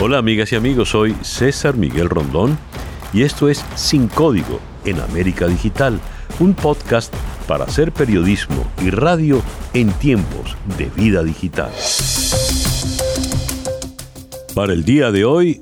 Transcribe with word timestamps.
Hola 0.00 0.18
amigas 0.18 0.52
y 0.52 0.54
amigos, 0.54 0.90
soy 0.90 1.16
César 1.22 1.76
Miguel 1.76 2.08
Rondón 2.08 2.56
y 3.12 3.22
esto 3.22 3.48
es 3.48 3.64
Sin 3.74 4.06
Código 4.06 4.60
en 4.84 5.00
América 5.00 5.48
Digital, 5.48 5.98
un 6.38 6.54
podcast 6.54 7.12
para 7.48 7.64
hacer 7.64 7.90
periodismo 7.90 8.64
y 8.80 8.90
radio 8.90 9.42
en 9.74 9.90
tiempos 9.94 10.56
de 10.78 10.84
vida 10.94 11.24
digital. 11.24 11.72
Para 14.54 14.72
el 14.72 14.84
día 14.84 15.10
de 15.10 15.24
hoy, 15.24 15.60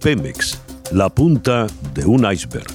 Pemex, 0.00 0.58
la 0.90 1.10
punta 1.10 1.66
de 1.92 2.06
un 2.06 2.24
iceberg. 2.24 2.66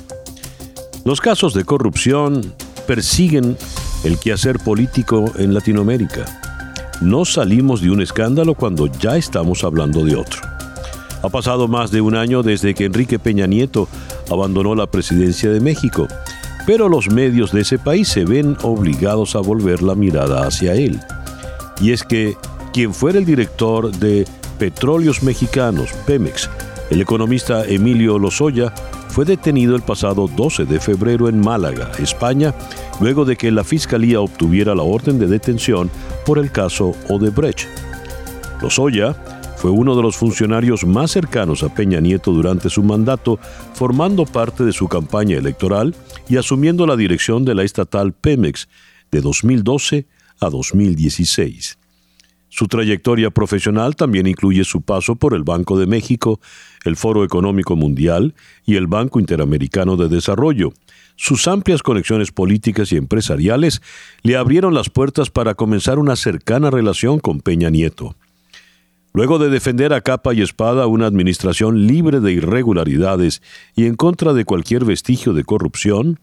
Los 1.05 1.21
casos 1.21 1.55
de 1.55 1.65
corrupción 1.65 2.53
persiguen 2.85 3.57
el 4.03 4.19
quehacer 4.19 4.59
político 4.59 5.25
en 5.39 5.55
Latinoamérica. 5.55 6.25
No 7.01 7.25
salimos 7.25 7.81
de 7.81 7.89
un 7.89 7.99
escándalo 7.99 8.53
cuando 8.53 8.85
ya 8.85 9.17
estamos 9.17 9.63
hablando 9.63 10.05
de 10.05 10.15
otro. 10.15 10.58
Ha 11.21 11.29
pasado 11.29 11.67
más 11.67 11.91
de 11.91 11.99
un 11.99 12.15
año 12.15 12.43
desde 12.43 12.73
que 12.73 12.85
Enrique 12.85 13.19
Peña 13.19 13.45
Nieto 13.45 13.89
abandonó 14.31 14.73
la 14.73 14.87
presidencia 14.87 15.49
de 15.49 15.59
México, 15.59 16.07
pero 16.65 16.87
los 16.87 17.09
medios 17.09 17.51
de 17.51 17.61
ese 17.61 17.77
país 17.77 18.07
se 18.07 18.23
ven 18.23 18.55
obligados 18.61 19.35
a 19.35 19.39
volver 19.39 19.81
la 19.81 19.95
mirada 19.95 20.47
hacia 20.47 20.75
él. 20.75 20.99
Y 21.81 21.91
es 21.91 22.03
que 22.03 22.37
quien 22.71 22.93
fuera 22.93 23.19
el 23.19 23.25
director 23.25 23.91
de 23.91 24.25
Petróleos 24.57 25.21
Mexicanos, 25.21 25.89
Pemex, 26.05 26.49
el 26.89 27.01
economista 27.01 27.65
Emilio 27.65 28.17
Lozoya, 28.17 28.73
fue 29.09 29.25
detenido 29.25 29.75
el 29.75 29.81
pasado 29.81 30.27
12 30.27 30.65
de 30.65 30.79
febrero 30.79 31.27
en 31.27 31.41
Málaga, 31.41 31.91
España, 31.99 32.53
luego 33.01 33.25
de 33.25 33.35
que 33.35 33.51
la 33.51 33.63
Fiscalía 33.63 34.21
obtuviera 34.21 34.73
la 34.75 34.83
orden 34.83 35.19
de 35.19 35.27
detención 35.27 35.89
por 36.25 36.39
el 36.39 36.51
caso 36.51 36.93
Odebrecht. 37.09 37.67
Lozoya 38.61 39.15
fue 39.59 39.71
uno 39.71 39.93
de 39.93 40.01
los 40.01 40.15
funcionarios 40.15 40.85
más 40.85 41.11
cercanos 41.11 41.63
a 41.63 41.75
Peña 41.75 41.99
Nieto 41.99 42.31
durante 42.31 42.69
su 42.69 42.81
mandato, 42.81 43.39
formando 43.73 44.23
parte 44.23 44.63
de 44.63 44.71
su 44.71 44.87
campaña 44.87 45.37
electoral 45.37 45.97
y 46.29 46.37
asumiendo 46.37 46.87
la 46.87 46.95
dirección 46.95 47.43
de 47.43 47.55
la 47.55 47.63
estatal 47.63 48.13
Pemex 48.13 48.69
de 49.11 49.19
2012 49.19 50.07
a 50.39 50.49
2016. 50.49 51.77
Su 52.47 52.67
trayectoria 52.67 53.31
profesional 53.31 53.97
también 53.97 54.27
incluye 54.27 54.63
su 54.63 54.81
paso 54.81 55.17
por 55.17 55.33
el 55.33 55.43
Banco 55.43 55.77
de 55.77 55.87
México, 55.87 56.39
el 56.85 56.95
Foro 56.95 57.25
Económico 57.25 57.75
Mundial 57.75 58.35
y 58.65 58.77
el 58.77 58.87
Banco 58.87 59.19
Interamericano 59.19 59.97
de 59.97 60.07
Desarrollo. 60.07 60.71
Sus 61.17 61.49
amplias 61.49 61.83
conexiones 61.83 62.31
políticas 62.31 62.93
y 62.93 62.95
empresariales 62.95 63.81
le 64.23 64.37
abrieron 64.37 64.73
las 64.73 64.89
puertas 64.89 65.29
para 65.29 65.55
comenzar 65.55 65.99
una 65.99 66.15
cercana 66.15 66.71
relación 66.71 67.19
con 67.19 67.41
Peña 67.41 67.69
Nieto. 67.69 68.15
Luego 69.19 69.37
de 69.37 69.49
defender 69.49 69.91
a 69.91 69.99
capa 69.99 70.33
y 70.33 70.41
espada 70.41 70.87
una 70.87 71.05
administración 71.05 71.87
libre 71.87 72.21
de 72.21 72.31
irregularidades 72.31 73.41
y 73.75 73.85
en 73.85 73.95
contra 73.95 74.31
de 74.31 74.45
cualquier 74.45 74.85
vestigio 74.85 75.33
de 75.33 75.43
corrupción, 75.43 76.21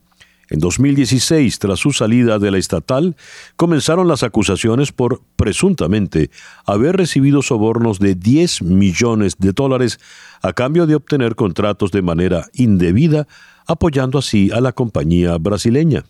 en 0.48 0.60
2016, 0.60 1.58
tras 1.58 1.78
su 1.78 1.92
salida 1.92 2.38
de 2.38 2.50
la 2.50 2.56
estatal, 2.56 3.14
comenzaron 3.56 4.08
las 4.08 4.22
acusaciones 4.22 4.92
por, 4.92 5.20
presuntamente, 5.36 6.30
haber 6.64 6.96
recibido 6.96 7.42
sobornos 7.42 7.98
de 7.98 8.14
10 8.14 8.62
millones 8.62 9.36
de 9.38 9.52
dólares 9.52 10.00
a 10.40 10.54
cambio 10.54 10.86
de 10.86 10.94
obtener 10.94 11.34
contratos 11.34 11.90
de 11.90 12.00
manera 12.00 12.46
indebida, 12.54 13.28
apoyando 13.66 14.20
así 14.20 14.50
a 14.54 14.62
la 14.62 14.72
compañía 14.72 15.36
brasileña. 15.36 16.06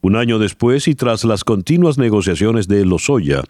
Un 0.00 0.14
año 0.14 0.38
después 0.38 0.86
y 0.86 0.94
tras 0.94 1.24
las 1.24 1.42
continuas 1.42 1.98
negociaciones 1.98 2.68
de 2.68 2.84
Lozoya, 2.84 3.42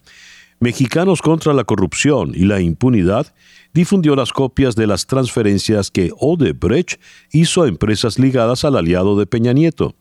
Mexicanos 0.61 1.23
contra 1.23 1.53
la 1.53 1.63
Corrupción 1.63 2.33
y 2.35 2.45
la 2.45 2.61
Impunidad 2.61 3.33
difundió 3.73 4.17
las 4.17 4.33
copias 4.33 4.75
de 4.75 4.89
las 4.89 5.07
transferencias 5.07 5.93
que 5.93 6.11
Odebrecht 6.19 7.01
hizo 7.31 7.63
a 7.63 7.69
empresas 7.69 8.19
ligadas 8.19 8.65
al 8.65 8.77
aliado 8.77 9.17
de 9.17 9.27
Peña 9.27 9.53
Nieto. 9.53 9.95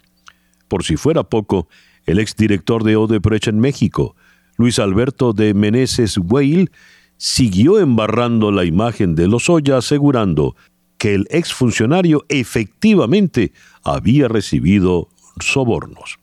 Por 0.68 0.84
si 0.84 0.98
fuera 0.98 1.24
poco, 1.24 1.68
el 2.08 2.18
exdirector 2.18 2.84
de 2.84 2.96
Odebrecht 2.96 3.48
en 3.48 3.60
México, 3.60 4.16
Luis 4.58 4.80
Alberto 4.80 5.32
de 5.34 5.54
Meneses 5.54 6.18
Weil, 6.18 6.72
siguió 7.18 7.78
embarrando 7.78 8.52
la 8.52 8.66
imagen 8.66 9.14
de 9.14 9.28
Lozoya 9.28 9.78
asegurando 9.78 10.56
que 10.98 11.14
el 11.14 11.28
exfuncionario 11.30 12.26
efectivamente 12.30 13.54
había 13.84 14.28
recibido 14.28 15.10
sobornos. 15.40 16.18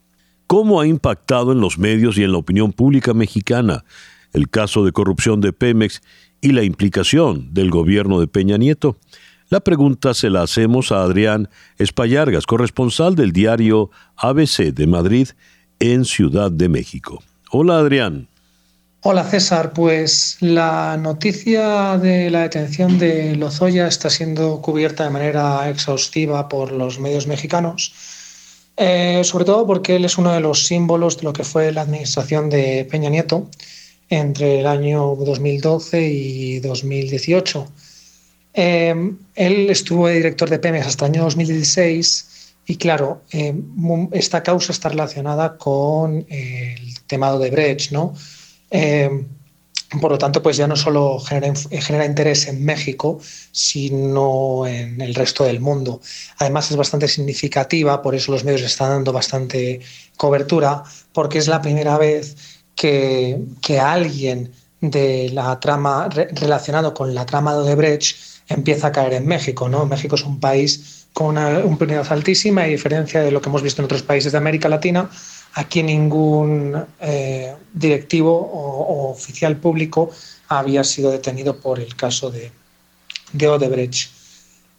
¿Cómo 0.49 0.81
ha 0.81 0.89
impactado 0.89 1.53
en 1.53 1.61
los 1.61 1.79
medios 1.79 2.19
y 2.19 2.25
en 2.25 2.33
la 2.33 2.39
opinión 2.39 2.73
pública 2.73 3.15
mexicana 3.15 3.85
el 4.35 4.51
caso 4.51 4.85
de 4.85 4.93
corrupción 4.93 5.41
de 5.41 5.55
Pemex 5.55 6.03
y 6.43 6.53
la 6.53 6.63
implicación 6.63 7.55
del 7.55 7.71
gobierno 7.71 8.21
de 8.21 8.27
Peña 8.27 8.59
Nieto? 8.59 8.99
La 9.49 9.61
pregunta 9.61 10.15
se 10.15 10.31
la 10.31 10.43
hacemos 10.43 10.93
a 10.93 11.03
Adrián 11.03 11.49
Espallargas, 11.79 12.45
corresponsal 12.45 13.15
del 13.15 13.33
diario 13.33 13.91
ABC 14.17 14.75
de 14.75 14.87
Madrid 14.87 15.29
en 15.79 16.05
Ciudad 16.05 16.51
de 16.51 16.69
México. 16.69 17.23
Hola 17.51 17.79
Adrián. 17.79 18.29
Hola 19.07 19.23
César, 19.25 19.75
pues 19.75 20.39
la 20.41 20.97
noticia 20.97 21.99
de 21.99 22.31
la 22.31 22.41
detención 22.41 22.99
de 22.99 23.37
Lozoya 23.37 23.87
está 23.87 24.09
siendo 24.09 24.63
cubierta 24.63 25.05
de 25.05 25.11
manera 25.11 25.69
exhaustiva 25.69 26.49
por 26.49 26.73
los 26.73 26.99
medios 26.99 27.27
mexicanos, 27.27 27.93
eh, 28.79 29.21
sobre 29.23 29.45
todo 29.45 29.67
porque 29.67 29.97
él 29.97 30.07
es 30.07 30.17
uno 30.17 30.33
de 30.33 30.41
los 30.41 30.67
símbolos 30.67 31.19
de 31.19 31.25
lo 31.25 31.35
que 31.35 31.45
fue 31.45 31.71
la 31.71 31.83
administración 31.83 32.49
de 32.49 32.89
Peña 32.91 33.11
Nieto 33.11 33.51
entre 34.15 34.61
el 34.61 34.67
año 34.67 35.17
2012 35.17 36.09
y 36.09 36.61
2018. 36.61 37.67
Em, 38.53 39.19
él 39.35 39.71
estuvo 39.71 40.07
de 40.07 40.15
director 40.15 40.49
de 40.49 40.59
Pemex 40.59 40.87
hasta 40.87 41.07
el 41.07 41.13
año 41.13 41.25
2016 41.25 42.55
y 42.67 42.77
claro, 42.77 43.23
em, 43.31 44.09
esta 44.13 44.43
causa 44.43 44.73
está 44.73 44.89
relacionada 44.89 45.59
con 45.59 46.25
el 46.29 46.95
tema 47.07 47.37
de 47.37 47.51
Brecht, 47.51 47.91
¿no? 47.93 48.15
Em, 48.71 49.27
por 50.01 50.11
lo 50.11 50.19
tanto, 50.19 50.43
pues 50.43 50.57
ya 50.57 50.67
no 50.67 50.77
solo 50.77 51.21
genera, 51.21 51.53
genera, 51.71 52.07
interés 52.07 52.49
en 52.49 52.65
México, 52.65 53.21
sino 53.53 54.67
en 54.67 55.01
el 55.01 55.15
resto 55.15 55.45
del 55.45 55.61
mundo. 55.61 56.01
Además, 56.39 56.71
es 56.71 56.77
bastante 56.77 57.07
significativa, 57.07 58.03
por 58.03 58.15
eso 58.15 58.33
los 58.33 58.45
medios 58.45 58.63
están 58.63 58.91
dando 58.91 59.13
bastante 59.13 59.81
cobertura, 60.17 60.83
porque 61.13 61.39
es 61.39 61.49
la 61.49 61.63
primera 61.63 61.97
vez 61.99 62.37
que, 62.75 63.39
alguien 63.81 64.53
de 64.81 65.31
la 65.33 65.59
trama 65.61 66.09
relacionado 66.09 66.93
con 66.93 67.15
la 67.15 67.25
trama 67.25 67.55
de 67.55 67.61
Odebrecht 67.61 68.17
empieza 68.49 68.89
a 68.89 68.93
caer 68.93 69.15
en 69.15 69.27
México. 69.27 69.69
¿no? 69.69 69.87
México 69.87 70.17
es 70.17 70.25
un 70.25 70.41
país 70.41 71.07
con 71.13 71.29
una 71.29 71.61
impunidad 71.61 72.07
altísima, 72.13 72.63
a 72.63 72.67
diferencia 72.67 73.23
de 73.23 73.31
lo 73.31 73.41
que 73.41 73.49
hemos 73.49 73.63
visto 73.63 73.81
en 73.81 73.87
otros 73.87 74.03
países 74.03 74.33
de 74.33 74.39
América 74.39 74.69
Latina. 74.69 75.09
Aquí 75.55 75.83
ningún 75.83 76.85
eh, 77.01 77.55
directivo 77.73 78.37
o, 78.37 79.11
oficial 79.11 79.57
público 79.57 80.11
había 80.49 80.83
sido 80.83 81.13
detenido 81.13 81.57
por 81.61 81.79
el 81.79 81.95
caso 81.95 82.31
de, 82.31 82.51
de 83.33 83.49
Odebrecht. 83.49 84.11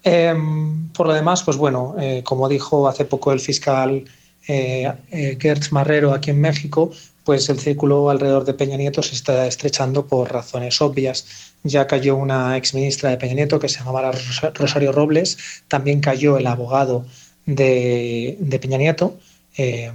Em, 0.04 0.90
por 0.90 1.08
lo 1.08 1.14
demás, 1.14 1.42
pues 1.42 1.58
bueno, 1.58 1.96
eh, 2.00 2.22
como 2.24 2.48
dijo 2.50 2.88
hace 2.88 3.06
poco 3.06 3.32
el 3.32 3.40
fiscal 3.40 4.06
eh, 4.48 5.38
Gertz 5.40 5.72
Marrero 5.72 6.14
aquí 6.14 6.30
en 6.30 6.42
México, 6.42 6.92
pues 7.26 7.50
el 7.50 7.60
círculo 7.60 8.10
alrededor 8.12 8.46
de 8.46 8.54
Peña 8.54 8.78
Nieto 8.78 9.02
se 9.02 9.16
está 9.16 9.48
estrechando 9.48 10.06
por 10.06 10.32
razones 10.32 10.80
obvias. 10.80 11.54
Ya 11.64 11.88
cayó 11.88 12.16
una 12.16 12.56
exministra 12.56 13.10
de 13.10 13.18
Peña 13.18 13.34
Nieto 13.34 13.60
que 13.60 13.68
se 13.68 13.80
llamaba 13.80 14.12
Rosario 14.54 14.92
Robles, 14.92 15.38
también 15.68 16.00
cayó 16.00 16.38
el 16.38 16.46
abogado 16.46 17.06
de, 17.48 18.38
Peña 18.62 18.78
Nieto, 18.78 19.20
eh, 19.58 19.92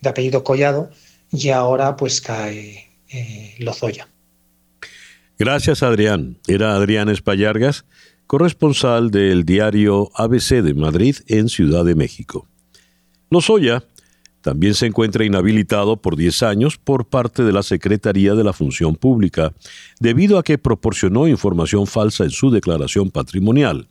de 0.00 0.08
apellido 0.08 0.42
Collado, 0.42 0.90
y 1.30 1.50
ahora 1.50 1.96
pues 1.96 2.22
cae 2.22 2.88
eh, 3.10 3.54
Lozoya. 3.58 4.08
Gracias 5.38 5.82
Adrián. 5.82 6.38
Era 6.48 6.74
Adrián 6.74 7.10
Espallargas, 7.10 7.84
corresponsal 8.26 9.10
del 9.10 9.44
diario 9.44 10.10
ABC 10.14 10.62
de 10.62 10.72
Madrid 10.72 11.16
en 11.26 11.50
Ciudad 11.50 11.84
de 11.84 11.94
México. 11.94 12.48
Lozoya 13.28 13.84
también 14.42 14.74
se 14.74 14.86
encuentra 14.86 15.24
inhabilitado 15.24 15.96
por 15.96 16.16
10 16.16 16.42
años 16.42 16.76
por 16.76 17.06
parte 17.06 17.44
de 17.44 17.52
la 17.52 17.62
Secretaría 17.62 18.34
de 18.34 18.44
la 18.44 18.52
Función 18.52 18.96
Pública, 18.96 19.54
debido 20.00 20.38
a 20.38 20.42
que 20.42 20.58
proporcionó 20.58 21.28
información 21.28 21.86
falsa 21.86 22.24
en 22.24 22.30
su 22.30 22.50
declaración 22.50 23.10
patrimonial. 23.10 23.88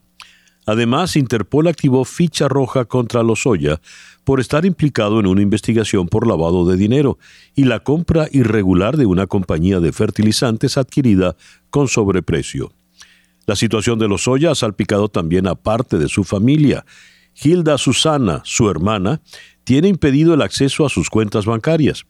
Además, 0.68 1.15
Interpol 1.15 1.68
activó 1.68 2.06
ficha 2.06 2.48
roja 2.48 2.86
contra 2.86 3.24
Lozoya 3.24 3.81
por 4.24 4.39
estar 4.39 4.65
implicado 4.65 5.19
en 5.19 5.25
una 5.25 5.42
investigación 5.42 6.07
por 6.07 6.27
lavado 6.27 6.68
de 6.68 6.77
dinero 6.77 7.18
y 7.56 7.63
la 7.63 7.80
compra 7.80 8.27
irregular 8.31 8.95
de 8.98 9.07
una 9.07 9.25
compañía 9.25 9.80
de 9.80 9.92
fertilizantes 9.92 10.77
adquirida 10.77 11.36
con 11.71 11.88
sobreprecio. 11.88 12.71
La 13.48 13.56
situación 13.56 13.98
de 13.98 14.07
Lozoya 14.07 14.51
ha 14.51 14.56
salpicado 14.56 15.09
también 15.09 15.48
a 15.48 15.56
parte 15.56 15.98
de 15.98 16.07
su 16.07 16.24
familia. 16.24 16.86
Hilda 17.36 17.78
Susana, 17.78 18.42
su 18.44 18.69
hermana, 18.69 19.22
tiene 19.63 19.88
impedido 19.88 20.33
el 20.33 20.42
acceso 20.42 20.86
a 20.86 20.89
sus 20.89 21.10
cuentas 21.10 21.45
bancarias. 21.45 22.06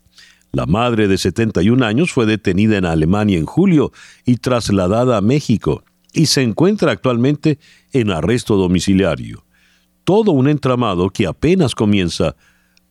La 0.51 0.65
madre 0.65 1.07
de 1.07 1.17
71 1.17 1.85
años 1.85 2.11
fue 2.11 2.25
detenida 2.25 2.77
en 2.77 2.85
Alemania 2.85 3.37
en 3.37 3.45
julio 3.45 3.91
y 4.25 4.37
trasladada 4.37 5.17
a 5.17 5.21
México. 5.21 5.83
y 6.13 6.25
se 6.25 6.41
encuentra 6.41 6.91
actualmente 6.91 7.57
en 7.93 8.11
arresto 8.11 8.57
domiciliario. 8.57 9.45
Todo 10.03 10.33
un 10.33 10.49
entramado 10.49 11.09
que 11.09 11.25
apenas 11.25 11.73
comienza. 11.73 12.35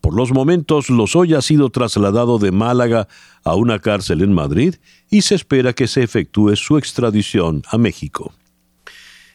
Por 0.01 0.15
los 0.15 0.31
momentos, 0.31 0.89
Lozoya 0.89 1.37
ha 1.37 1.41
sido 1.43 1.69
trasladado 1.69 2.39
de 2.39 2.51
Málaga 2.51 3.07
a 3.43 3.53
una 3.53 3.77
cárcel 3.77 4.23
en 4.23 4.33
Madrid 4.33 4.73
y 5.11 5.21
se 5.21 5.35
espera 5.35 5.73
que 5.73 5.87
se 5.87 6.01
efectúe 6.01 6.55
su 6.55 6.79
extradición 6.79 7.61
a 7.69 7.77
México. 7.77 8.33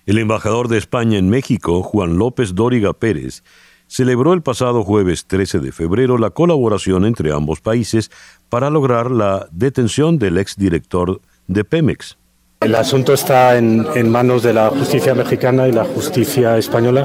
El 0.07 0.19
embajador 0.19 0.69
de 0.69 0.79
España 0.79 1.19
en 1.19 1.29
México, 1.29 1.83
Juan 1.83 2.17
López 2.17 2.55
Dóriga 2.55 2.93
Pérez, 2.93 3.43
celebró 3.89 4.35
el 4.35 4.43
pasado 4.43 4.85
jueves 4.85 5.27
13 5.27 5.59
de 5.59 5.73
febrero 5.73 6.17
la 6.17 6.31
colaboración 6.31 7.05
entre 7.05 7.33
ambos 7.33 7.61
países 7.61 8.13
para 8.49 8.71
lograr 8.71 9.11
la 9.11 9.49
detención 9.51 10.21
del 10.21 10.39
exdirector 10.39 11.21
de 11.49 11.65
Pemex. 11.65 12.17
El 12.61 12.77
asunto 12.77 13.15
está 13.15 13.59
en, 13.59 14.09
manos 14.09 14.45
de 14.45 14.55
la 14.55 14.71
justicia 14.71 15.13
mexicana 15.13 15.67
y 15.67 15.73
la 15.73 15.85
justicia 15.85 16.57
española 16.57 17.05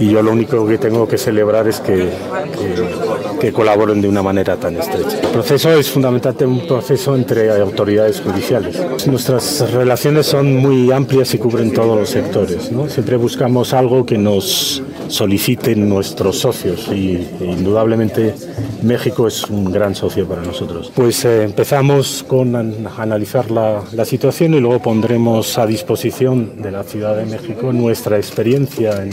y 0.00 0.10
yo 0.10 0.20
lo 0.20 0.32
único 0.32 0.66
que 0.66 0.76
tengo 0.76 1.06
que 1.06 1.18
celebrar 1.18 1.68
es 1.68 1.78
que, 1.78 1.94
que, 1.94 3.03
colaboren 3.52 4.00
de 4.00 4.08
una 4.08 4.22
manera 4.22 4.56
tan 4.56 4.76
estrecha. 4.76 5.20
El 5.20 5.28
proceso 5.28 5.70
es 5.72 5.90
fundamentalmente 5.90 6.46
un 6.46 6.66
proceso 6.66 7.14
entre 7.14 7.50
autoridades 7.60 8.20
judiciales. 8.20 8.80
Nuestras 9.06 9.70
relaciones 9.72 10.26
son 10.26 10.56
muy 10.56 10.90
amplias 10.90 11.34
y 11.34 11.38
cubren 11.38 11.72
todos 11.72 11.98
los 11.98 12.08
sectores. 12.08 12.70
Siempre 12.88 13.16
buscamos 13.16 13.72
algo 13.74 14.06
que 14.06 14.18
nos 14.18 14.82
soliciten 15.08 15.88
nuestros 15.88 16.38
socios 16.38 16.88
y 16.88 17.26
indudablemente 17.40 18.34
México 18.82 19.26
es 19.26 19.44
un 19.50 19.70
gran 19.70 19.94
socio 19.94 20.26
para 20.26 20.42
nosotros. 20.42 20.90
Pues 20.94 21.24
eh, 21.24 21.42
empezamos 21.44 22.24
con 22.26 22.54
analizar 22.98 23.50
la, 23.50 23.82
la 23.92 24.04
situación 24.04 24.54
y 24.54 24.60
luego 24.60 24.80
pondremos 24.80 25.58
a 25.58 25.66
disposición 25.66 26.62
de 26.62 26.70
la 26.70 26.84
Ciudad 26.84 27.16
de 27.16 27.26
México 27.26 27.72
nuestra 27.72 28.16
experiencia 28.16 29.02
en, 29.02 29.10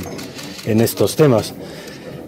en 0.65 0.81
estos 0.81 1.15
temas. 1.15 1.53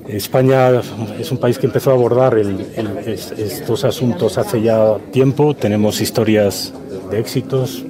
España 0.07 0.81
es 1.19 1.31
un 1.31 1.38
país 1.38 1.57
que 1.57 1.65
empezó 1.65 1.91
a 1.91 1.94
abordar 1.94 2.38
estos 2.38 3.83
asuntos 3.85 4.38
hace 4.38 4.61
ya 4.61 4.97
tiempo. 5.11 5.55
Tenemos 5.55 6.01
historias 6.01 6.73
de 7.09 7.19
éxitos. 7.19 7.85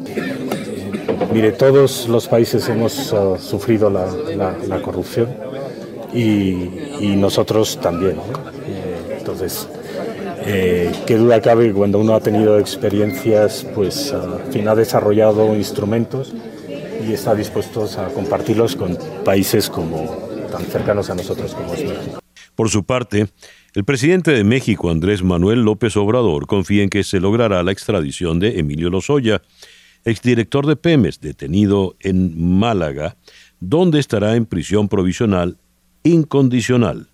Mire, 1.34 1.52
todos 1.54 2.08
los 2.08 2.28
países 2.28 2.70
hemos 2.70 3.12
uh, 3.12 3.38
sufrido 3.40 3.90
la, 3.90 4.08
corrupción 4.84 5.30
y, 6.14 7.16
nosotros 7.18 7.80
también. 7.82 8.18
Eh, 8.68 9.16
entonces, 9.18 9.68
eh, 10.46 10.92
qué 11.08 11.18
duda 11.18 11.42
cabe 11.42 11.74
cuando 11.74 12.00
uno 12.00 12.14
ha 12.14 12.20
tenido 12.20 12.60
experiencias, 12.60 13.66
pues 13.74 14.14
al 14.14 14.52
fin 14.52 14.68
ha 14.68 14.76
desarrollado 14.76 15.56
instrumentos 15.56 16.34
y 17.08 17.14
está 17.14 17.34
dispuesto 17.34 17.90
a 17.98 18.10
compartirlos 18.10 18.76
con 18.76 18.98
países 19.26 19.70
como 19.70 20.33
tan 20.54 20.66
cercanos 20.66 21.10
a 21.10 21.16
nosotros 21.16 21.56
como 21.56 21.74
es 21.74 21.84
México. 21.84 22.20
Por 22.56 22.70
su 22.70 22.84
parte, 22.84 23.28
el 23.74 23.84
presidente 23.84 24.30
de 24.30 24.44
México, 24.44 24.92
Andrés 24.92 25.24
Manuel 25.24 25.64
López 25.64 25.98
Obrador, 25.98 26.46
confía 26.46 26.84
en 26.84 26.92
que 26.92 27.04
se 27.04 27.20
logrará 27.20 27.64
la 27.64 27.72
extradición 27.72 28.40
de 28.40 28.60
Emilio 28.60 28.92
Lozoya, 28.92 29.42
exdirector 30.06 30.68
de 30.68 30.76
Pemes, 30.76 31.20
detenido 31.20 31.96
en 32.02 32.60
Málaga, 32.60 33.18
donde 33.60 34.00
estará 34.00 34.36
en 34.36 34.46
prisión 34.46 34.90
provisional 34.90 35.58
incondicional. 36.04 37.08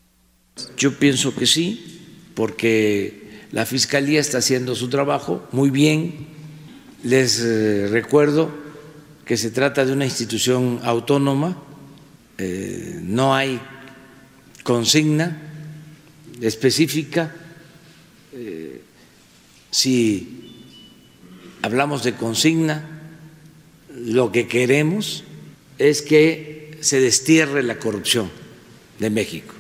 Yo 0.76 1.00
pienso 1.00 1.34
que 1.34 1.46
sí, 1.46 2.02
porque 2.36 3.46
la 3.54 3.66
Fiscalía 3.66 4.20
está 4.20 4.40
haciendo 4.40 4.76
su 4.76 4.90
trabajo 4.90 5.48
muy 5.54 5.70
bien. 5.70 6.28
Les 7.04 7.40
eh, 7.40 7.88
recuerdo 7.90 8.50
que 9.24 9.38
se 9.38 9.52
trata 9.52 9.86
de 9.86 9.94
una 9.94 10.04
institución 10.04 10.82
autónoma, 10.84 11.56
eh, 12.40 13.02
no 13.04 13.36
hay 13.36 13.60
consigna 14.64 15.38
específica. 16.42 17.36
Eh, 18.32 18.82
si 19.70 20.64
hablamos 21.62 22.04
de 22.04 22.14
consigna, 22.14 23.02
lo 23.94 24.32
que 24.32 24.48
queremos 24.48 25.26
es 25.78 26.02
que 26.02 26.78
se 26.80 27.02
destierre 27.02 27.62
la 27.62 27.78
corrupción 27.78 28.32
de 29.00 29.10
México. 29.10 29.54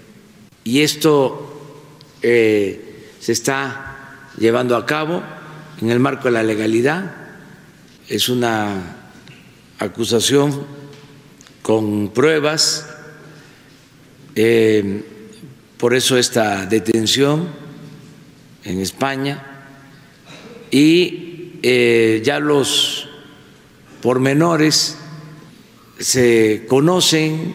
Y 0.63 0.79
esto 0.79 1.81
eh, 2.21 3.09
se 3.19 3.33
está 3.33 4.29
llevando 4.37 4.77
a 4.77 4.85
cabo 4.85 5.21
en 5.81 5.89
el 5.89 5.99
marco 5.99 6.25
de 6.25 6.31
la 6.31 6.43
legalidad. 6.43 7.13
Es 8.07 8.29
una 8.29 8.95
acusación 9.79 10.78
con 11.69 12.09
pruebas, 12.09 12.87
eh, 14.33 15.03
por 15.77 15.93
eso 15.93 16.17
esta 16.17 16.65
detención 16.65 17.47
en 18.63 18.79
España. 18.79 19.67
Y 20.71 21.51
eh, 21.61 22.23
ya 22.25 22.39
los 22.39 23.07
pormenores 24.01 24.97
se 25.99 26.65
conocen 26.67 27.53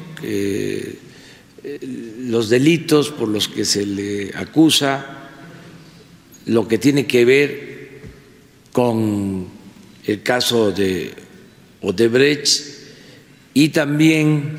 los 2.20 2.48
delitos 2.48 3.10
por 3.10 3.26
los 3.26 3.48
que 3.48 3.64
se 3.64 3.84
le 3.84 4.30
acusa, 4.36 5.28
lo 6.46 6.68
que 6.68 6.78
tiene 6.78 7.04
que 7.04 7.24
ver 7.24 8.00
con 8.70 9.48
el 10.04 10.22
caso 10.22 10.70
de 10.70 11.12
Odebrecht 11.82 12.83
y 13.54 13.68
también 13.68 14.58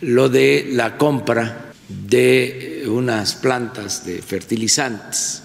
lo 0.00 0.28
de 0.28 0.68
la 0.72 0.98
compra 0.98 1.72
de 1.88 2.84
unas 2.88 3.34
plantas 3.34 4.04
de 4.04 4.22
fertilizantes. 4.22 5.42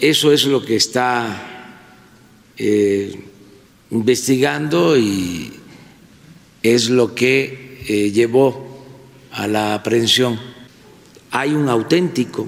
Eso 0.00 0.32
es 0.32 0.44
lo 0.44 0.64
que 0.64 0.76
está 0.76 1.72
eh, 2.56 3.18
investigando 3.90 4.96
y 4.96 5.52
es 6.62 6.90
lo 6.90 7.14
que 7.14 7.82
eh, 7.88 8.10
llevó 8.12 8.84
a 9.32 9.46
la 9.46 9.74
aprehensión, 9.74 10.38
hay 11.30 11.54
un 11.54 11.68
auténtico 11.68 12.46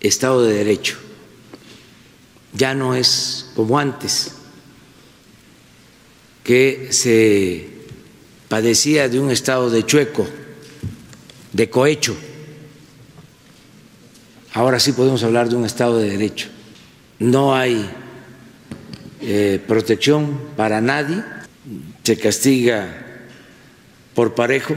Estado 0.00 0.44
de 0.44 0.54
Derecho. 0.54 0.96
Ya 2.54 2.74
no 2.74 2.94
es 2.94 3.50
como 3.54 3.78
antes, 3.78 4.32
que 6.42 6.88
se 6.90 7.69
padecía 8.50 9.08
de 9.08 9.20
un 9.20 9.30
estado 9.30 9.70
de 9.70 9.86
chueco, 9.86 10.26
de 11.52 11.70
cohecho. 11.70 12.16
Ahora 14.52 14.80
sí 14.80 14.92
podemos 14.92 15.22
hablar 15.22 15.48
de 15.48 15.54
un 15.54 15.64
Estado 15.64 15.98
de 15.98 16.10
Derecho. 16.10 16.48
No 17.20 17.54
hay 17.54 17.88
eh, 19.20 19.62
protección 19.68 20.40
para 20.56 20.80
nadie, 20.80 21.22
se 22.02 22.18
castiga 22.18 23.28
por 24.14 24.34
parejo 24.34 24.74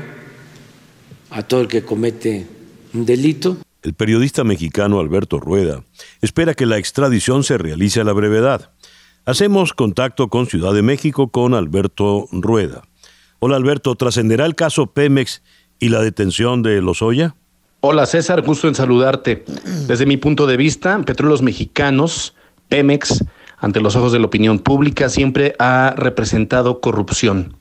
a 1.32 1.42
todo 1.42 1.62
el 1.62 1.68
que 1.68 1.82
comete 1.82 2.46
un 2.94 3.08
delito. 3.08 3.58
El 3.82 3.96
periodista 3.96 4.44
mexicano 4.44 5.00
Alberto 5.00 5.39
Rueda 5.39 5.84
espera 6.22 6.53
que 6.53 6.68
la 6.68 6.77
extradición 6.77 7.44
se 7.44 7.58
realice 7.58 8.01
a 8.01 8.03
la 8.03 8.13
brevedad. 8.13 8.70
Hacemos 9.25 9.74
contacto 9.74 10.27
con 10.27 10.46
Ciudad 10.46 10.75
de 10.75 10.84
México 10.84 11.30
con 11.30 11.56
Alberto 11.56 12.27
Rueda. 12.32 12.84
Hola 13.45 13.57
Alberto, 13.57 13.93
¿trascenderá 13.95 14.45
el 14.45 14.55
caso 14.55 14.93
Pemex 14.93 15.43
y 15.77 15.89
la 15.89 16.00
detención 16.00 16.63
de 16.63 16.81
Lozoya? 16.81 17.35
Hola 17.81 18.05
César, 18.05 18.41
gusto 18.41 18.69
en 18.69 18.75
saludarte. 18.75 19.43
Desde 19.85 20.05
mi 20.05 20.15
punto 20.15 20.47
de 20.47 20.55
vista, 20.55 20.97
Petróleos 21.01 21.41
Mexicanos, 21.41 22.35
Pemex, 22.69 23.21
ante 23.57 23.81
los 23.81 23.97
ojos 23.97 24.13
de 24.13 24.19
la 24.19 24.27
opinión 24.27 24.59
pública, 24.59 25.09
siempre 25.09 25.55
ha 25.59 25.93
representado 25.97 26.79
corrupción 26.79 27.57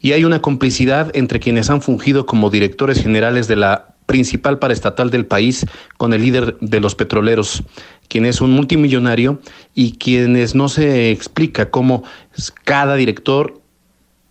y 0.00 0.10
hay 0.10 0.24
una 0.24 0.42
complicidad 0.42 1.12
entre 1.14 1.38
quienes 1.38 1.70
han 1.70 1.82
fungido 1.82 2.26
como 2.26 2.50
directores 2.50 3.00
generales 3.00 3.46
de 3.46 3.54
la 3.54 3.94
principal 4.06 4.58
paraestatal 4.58 5.10
del 5.10 5.26
país 5.26 5.64
con 5.98 6.14
el 6.14 6.22
líder 6.22 6.58
de 6.60 6.80
los 6.80 6.96
petroleros, 6.96 7.62
quien 8.08 8.26
es 8.26 8.40
un 8.40 8.50
multimillonario 8.50 9.38
y 9.72 9.92
quienes 9.98 10.56
no 10.56 10.68
se 10.68 11.12
explica 11.12 11.70
cómo 11.70 12.02
cada 12.64 12.96
director 12.96 13.61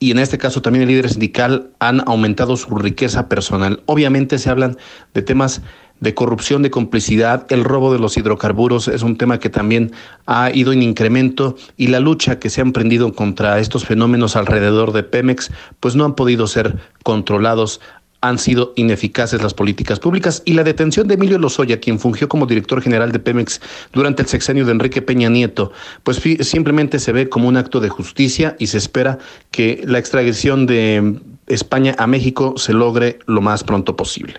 y 0.02 0.10
en 0.10 0.18
este 0.18 0.40
caso 0.40 0.64
también 0.64 0.82
el 0.82 0.90
líder 0.90 1.10
sindical 1.10 1.70
han 1.78 2.02
aumentado 2.08 2.58
su 2.58 2.76
riqueza 2.76 3.30
personal. 3.30 3.84
Obviamente 3.86 4.40
se 4.40 4.50
hablan 4.50 4.76
de 5.14 5.22
temas 5.22 5.62
de 6.00 6.16
corrupción, 6.16 6.64
de 6.64 6.72
complicidad, 6.72 7.46
el 7.50 7.64
robo 7.64 7.94
de 7.94 8.00
los 8.00 8.18
hidrocarburos 8.18 8.88
es 8.88 9.04
un 9.04 9.16
tema 9.16 9.40
que 9.40 9.52
también 9.52 9.92
ha 10.26 10.50
ido 10.52 10.74
en 10.74 10.82
incremento 10.82 11.56
y 11.78 11.88
la 11.88 12.00
lucha 12.00 12.40
que 12.40 12.50
se 12.50 12.62
ha 12.62 12.64
emprendido 12.64 13.14
contra 13.14 13.60
estos 13.60 13.86
fenómenos 13.86 14.36
alrededor 14.36 14.92
de 14.92 15.04
Pemex, 15.04 15.52
pues 15.80 15.96
no 15.96 16.04
han 16.04 16.16
podido 16.16 16.48
ser 16.48 16.80
controlados 17.04 17.80
han 18.22 18.38
sido 18.38 18.74
ineficaces 18.76 19.42
las 19.42 19.54
políticas 19.54 20.00
públicas 20.00 20.44
y 20.46 20.54
la 20.54 20.64
detención 20.64 21.08
de 21.08 21.16
Emilio 21.16 21.40
Lozoya, 21.40 21.80
quien 21.80 22.00
fungió 22.00 22.30
como 22.30 22.46
director 22.46 22.82
general 22.82 23.12
de 23.12 23.20
Pemex 23.20 23.60
durante 23.92 24.22
el 24.22 24.28
sexenio 24.28 24.66
de 24.66 24.72
Enrique 24.72 25.02
Peña 25.02 25.30
Nieto, 25.30 25.72
pues 26.04 26.22
simplemente 26.42 27.00
se 27.00 27.12
ve 27.12 27.30
como 27.30 27.48
un 27.48 27.58
acto 27.58 27.80
de 27.80 27.90
justicia 27.90 28.56
y 28.60 28.68
se 28.68 28.78
espera 28.78 29.18
que 29.50 29.82
la 29.86 29.98
extradición 30.00 30.68
de 30.68 31.20
España 31.48 31.96
a 31.98 32.08
México 32.08 32.54
se 32.58 32.74
logre 32.74 33.20
lo 33.26 33.42
más 33.42 33.64
pronto 33.64 33.96
posible. 33.96 34.36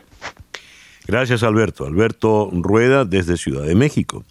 Gracias, 1.06 1.42
Alberto. 1.42 1.84
Alberto 1.84 2.48
Rueda 2.52 3.04
desde 3.04 3.36
Ciudad 3.36 3.66
de 3.66 3.74
México. 3.74 4.24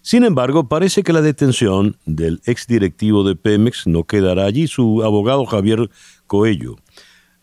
Sin 0.00 0.24
embargo, 0.24 0.68
parece 0.68 1.02
que 1.02 1.12
la 1.12 1.22
detención 1.22 1.96
del 2.06 2.40
exdirectivo 2.44 3.24
de 3.24 3.36
Pemex 3.36 3.86
no 3.86 4.04
quedará 4.04 4.44
allí. 4.44 4.66
Su 4.66 5.02
abogado 5.02 5.44
Javier 5.46 5.90
Coello 6.26 6.76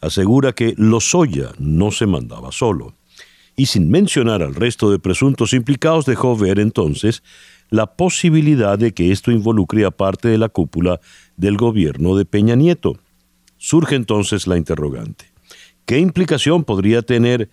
asegura 0.01 0.53
que 0.53 0.73
Lozoya 0.77 1.51
no 1.59 1.91
se 1.91 2.07
mandaba 2.07 2.51
solo. 2.51 2.95
Y 3.55 3.67
sin 3.67 3.89
mencionar 3.89 4.41
al 4.41 4.55
resto 4.55 4.89
de 4.91 4.99
presuntos 4.99 5.53
implicados, 5.53 6.05
dejó 6.05 6.35
ver 6.35 6.59
entonces 6.59 7.23
la 7.69 7.95
posibilidad 7.95 8.77
de 8.77 8.93
que 8.93 9.11
esto 9.11 9.31
involucre 9.31 9.85
a 9.85 9.91
parte 9.91 10.27
de 10.27 10.37
la 10.37 10.49
cúpula 10.49 10.99
del 11.37 11.57
gobierno 11.57 12.15
de 12.15 12.25
Peña 12.25 12.55
Nieto. 12.55 12.97
Surge 13.57 13.95
entonces 13.95 14.47
la 14.47 14.57
interrogante. 14.57 15.25
¿Qué 15.85 15.99
implicación 15.99 16.63
podría 16.63 17.01
tener 17.01 17.49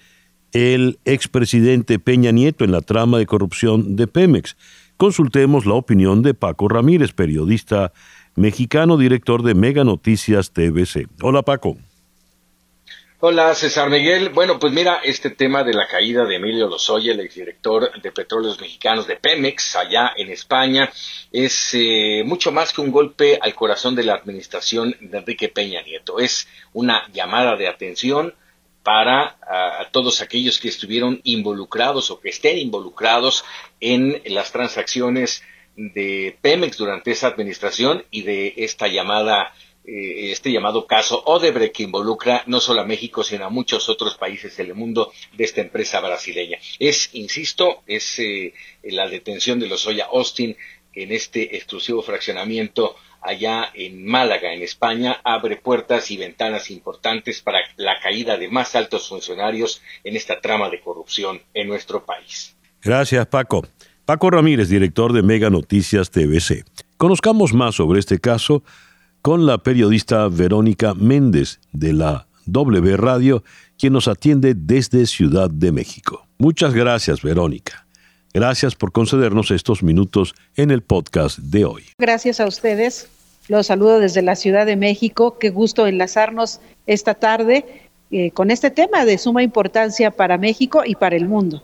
el 0.52 0.99
expresidente 1.05 1.99
Peña 1.99 2.31
Nieto 2.31 2.64
en 2.64 2.73
la 2.73 2.81
trama 2.81 3.19
de 3.19 3.26
corrupción 3.26 3.97
de 3.97 4.07
Pemex? 4.07 4.57
Consultemos 4.97 5.67
la 5.67 5.75
opinión 5.75 6.23
de 6.23 6.35
Paco 6.35 6.69
Ramírez, 6.69 7.12
periodista 7.12 7.93
mexicano, 8.35 8.97
director 8.97 9.43
de 9.43 9.55
Mega 9.55 9.85
Noticias 9.85 10.52
TVC. 10.52 11.07
Hola 11.23 11.43
Paco. 11.43 11.76
Hola, 13.21 13.53
César 13.57 13.91
Miguel. 13.91 14.29
Bueno, 14.29 14.61
pues 14.61 14.73
mira, 14.73 15.01
este 15.03 15.31
tema 15.31 15.65
de 15.65 15.75
la 15.75 15.89
caída 15.89 16.25
de 16.25 16.37
Emilio 16.37 16.69
Lozoya, 16.69 17.11
el 17.11 17.19
exdirector 17.19 18.01
de 18.01 18.13
Petróleos 18.13 18.61
Mexicanos 18.61 19.09
de 19.09 19.17
Pemex, 19.17 19.75
allá 19.75 20.13
en 20.17 20.31
España, 20.31 20.89
es 21.33 21.71
eh, 21.73 22.23
mucho 22.25 22.53
más 22.53 22.73
que 22.73 22.81
un 22.81 22.93
golpe 22.93 23.37
al 23.43 23.57
corazón 23.57 23.97
de 23.97 24.05
la 24.05 24.15
administración 24.15 24.95
de 25.01 25.19
Enrique 25.19 25.49
Peña 25.49 25.83
Nieto. 25.83 26.21
Es 26.21 26.47
una 26.73 27.09
llamada 27.13 27.57
de 27.57 27.67
atención 27.67 28.37
para 28.85 29.37
todos 29.91 30.23
aquellos 30.23 30.61
que 30.61 30.69
estuvieron 30.69 31.21
involucrados 31.25 32.13
o 32.13 32.21
que 32.21 32.29
estén 32.29 32.57
involucrados 32.57 33.45
en 33.81 34.23
las 34.27 34.53
transacciones 34.53 35.43
de 35.75 36.39
Pemex 36.41 36.77
durante 36.77 37.11
esa 37.11 37.27
administración 37.27 38.05
y 38.13 38.23
de 38.23 38.55
esta 38.59 38.87
llamada 38.87 39.53
eh, 39.88 40.33
este 40.33 40.52
llamado 40.52 40.87
caso 40.87 41.23
Odebrecht 41.25 41.75
que 41.75 41.83
involucra 41.83 42.42
no 42.45 42.61
solo 42.61 42.83
a 42.83 42.85
México 42.85 43.25
sino 43.25 43.47
a 43.47 43.49
muchos 43.49 43.88
otros 43.88 44.16
países 44.16 44.54
del 44.59 44.75
mundo 44.75 45.12
de 45.33 45.45
esta 45.45 45.62
empresa 45.62 45.99
brasileña. 46.00 46.59
Es, 46.78 47.09
insisto, 47.14 47.83
es 47.87 48.18
eh, 48.18 48.52
la 48.83 49.09
detención 49.09 49.59
de 49.59 49.66
los 49.66 49.87
Oya 49.87 50.07
Austin 50.12 50.54
en 50.92 51.11
este 51.11 51.57
exclusivo 51.57 52.02
fraccionamiento 52.02 52.97
allá 53.23 53.71
en 53.73 54.04
Málaga, 54.04 54.52
en 54.52 54.62
España, 54.62 55.23
abre 55.25 55.57
puertas 55.57 56.11
y 56.11 56.18
ventanas 56.18 56.71
importantes 56.71 57.40
para 57.40 57.61
la 57.76 57.99
caída 58.00 58.37
de 58.37 58.49
más 58.49 58.76
altos 58.76 59.09
funcionarios 59.09 59.80
en 60.04 60.16
esta 60.16 60.38
trama 60.40 60.68
de 60.68 60.83
corrupción 60.83 61.40
en 61.54 61.66
nuestro 61.66 62.04
país. 62.04 62.54
Gracias, 62.83 63.26
Paco. 63.26 63.66
Paco 64.04 64.30
Ramírez, 64.30 64.68
director 64.68 65.14
de 65.14 65.23
Mega 65.23 65.49
Noticias 65.49 66.11
TVC. 66.11 66.64
Conozcamos 66.99 67.54
más 67.54 67.75
sobre 67.75 68.00
este 68.00 68.18
caso 68.18 68.62
con 69.28 69.44
la 69.44 69.58
periodista 69.58 70.26
Verónica 70.28 70.94
Méndez 70.94 71.61
de 71.73 71.92
la 71.92 72.28
W 72.47 72.97
Radio, 72.97 73.44
quien 73.78 73.92
nos 73.92 74.08
atiende 74.08 74.54
desde 74.56 75.04
Ciudad 75.04 75.50
de 75.50 75.70
México. 75.70 76.26
Muchas 76.38 76.73
gracias, 76.73 77.20
Verónica. 77.20 77.87
Gracias 78.32 78.75
por 78.75 78.90
concedernos 78.90 79.50
estos 79.50 79.82
minutos 79.82 80.35
en 80.56 80.70
el 80.70 80.80
podcast 80.80 81.40
de 81.40 81.66
hoy. 81.66 81.82
Gracias 81.99 82.40
a 82.40 82.47
ustedes. 82.47 83.11
Los 83.49 83.66
saludo 83.66 84.00
desde 84.00 84.23
la 84.23 84.35
Ciudad 84.35 84.64
de 84.64 84.76
México. 84.76 85.37
Qué 85.38 85.50
gusto 85.50 85.87
enlazarnos 85.87 86.61
esta 86.87 87.12
tarde 87.12 87.66
eh, 88.11 88.30
con 88.30 88.50
este 88.50 88.70
tema 88.70 89.04
de 89.04 89.18
suma 89.18 89.42
importancia 89.42 90.11
para 90.11 90.38
México 90.38 90.85
y 90.87 90.94
para 90.94 91.16
el 91.16 91.28
mundo. 91.28 91.62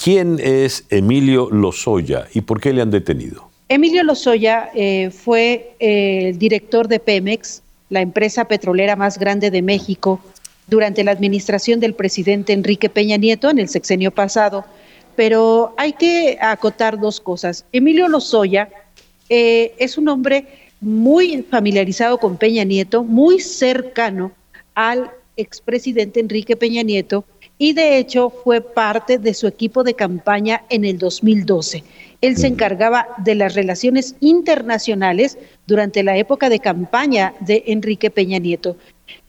¿Quién 0.00 0.38
es 0.40 0.86
Emilio 0.90 1.50
Lozoya 1.50 2.28
y 2.34 2.42
por 2.42 2.60
qué 2.60 2.72
le 2.72 2.82
han 2.82 2.92
detenido? 2.92 3.47
Emilio 3.70 4.02
Lozoya 4.02 4.70
eh, 4.74 5.10
fue 5.10 5.74
el 5.78 6.34
eh, 6.34 6.38
director 6.38 6.88
de 6.88 7.00
Pemex, 7.00 7.62
la 7.90 8.00
empresa 8.00 8.46
petrolera 8.46 8.96
más 8.96 9.18
grande 9.18 9.50
de 9.50 9.60
México, 9.60 10.20
durante 10.68 11.04
la 11.04 11.10
administración 11.10 11.78
del 11.78 11.94
presidente 11.94 12.54
Enrique 12.54 12.88
Peña 12.88 13.18
Nieto 13.18 13.50
en 13.50 13.58
el 13.58 13.68
sexenio 13.68 14.10
pasado. 14.10 14.64
Pero 15.16 15.74
hay 15.76 15.92
que 15.92 16.38
acotar 16.40 16.98
dos 16.98 17.20
cosas. 17.20 17.66
Emilio 17.72 18.08
Lozoya 18.08 18.70
eh, 19.28 19.74
es 19.78 19.98
un 19.98 20.08
hombre 20.08 20.46
muy 20.80 21.42
familiarizado 21.42 22.16
con 22.18 22.38
Peña 22.38 22.64
Nieto, 22.64 23.04
muy 23.04 23.40
cercano 23.40 24.32
al 24.74 25.10
expresidente 25.36 26.20
Enrique 26.20 26.56
Peña 26.56 26.82
Nieto 26.82 27.24
y 27.58 27.72
de 27.72 27.98
hecho 27.98 28.30
fue 28.30 28.60
parte 28.60 29.18
de 29.18 29.34
su 29.34 29.46
equipo 29.46 29.82
de 29.82 29.94
campaña 29.94 30.62
en 30.70 30.84
el 30.84 30.98
2012. 30.98 31.82
Él 32.20 32.36
se 32.36 32.48
encargaba 32.48 33.08
de 33.18 33.34
las 33.34 33.54
relaciones 33.54 34.16
internacionales 34.20 35.38
durante 35.66 36.02
la 36.02 36.16
época 36.16 36.48
de 36.48 36.58
campaña 36.58 37.34
de 37.40 37.62
Enrique 37.66 38.10
Peña 38.10 38.38
Nieto. 38.38 38.76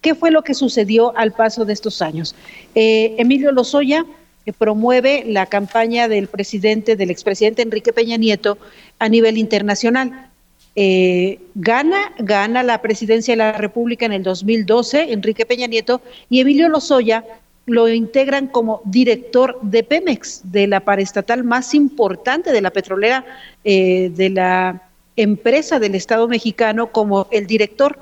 ¿Qué 0.01 0.15
fue 0.15 0.31
lo 0.31 0.43
que 0.43 0.53
sucedió 0.53 1.15
al 1.17 1.33
paso 1.33 1.65
de 1.65 1.73
estos 1.73 2.01
años? 2.01 2.35
Eh, 2.75 3.15
Emilio 3.17 3.51
Lozoya 3.51 4.05
eh, 4.45 4.53
promueve 4.53 5.23
la 5.25 5.45
campaña 5.45 6.07
del 6.07 6.27
presidente, 6.27 6.95
del 6.95 7.11
expresidente 7.11 7.61
Enrique 7.61 7.93
Peña 7.93 8.17
Nieto 8.17 8.57
a 8.97 9.07
nivel 9.07 9.37
internacional. 9.37 10.29
Eh, 10.75 11.39
gana, 11.55 12.13
gana 12.19 12.63
la 12.63 12.81
presidencia 12.81 13.33
de 13.33 13.37
la 13.37 13.51
República 13.51 14.05
en 14.05 14.13
el 14.13 14.23
2012, 14.23 15.11
Enrique 15.11 15.45
Peña 15.45 15.67
Nieto, 15.67 16.01
y 16.29 16.39
Emilio 16.39 16.69
Lozoya 16.69 17.25
lo 17.69 17.87
integran 17.87 18.47
como 18.47 18.81
director 18.85 19.59
de 19.61 19.83
Pemex, 19.83 20.41
de 20.43 20.67
la 20.67 20.81
paraestatal 20.81 21.43
más 21.43 21.73
importante 21.73 22.51
de 22.51 22.61
la 22.61 22.71
petrolera, 22.71 23.25
eh, 23.63 24.11
de 24.13 24.29
la 24.29 24.89
empresa 25.15 25.79
del 25.79 25.95
Estado 25.95 26.27
mexicano, 26.27 26.91
como 26.91 27.27
el 27.31 27.47
director. 27.47 27.99